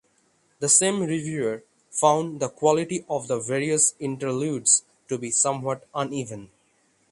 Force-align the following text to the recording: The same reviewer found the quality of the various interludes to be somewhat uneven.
The 0.57 0.67
same 0.67 1.01
reviewer 1.01 1.63
found 1.91 2.39
the 2.39 2.49
quality 2.49 3.05
of 3.07 3.27
the 3.27 3.39
various 3.39 3.93
interludes 3.99 4.81
to 5.09 5.19
be 5.19 5.29
somewhat 5.29 5.87
uneven. 5.93 6.49